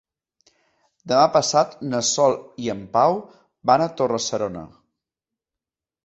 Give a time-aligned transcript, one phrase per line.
[1.09, 2.33] Demà passat na Sol
[2.67, 3.19] i en Pau
[3.71, 4.65] van a Torre-serona.